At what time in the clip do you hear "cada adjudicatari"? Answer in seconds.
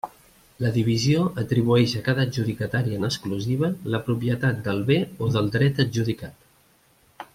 2.07-2.97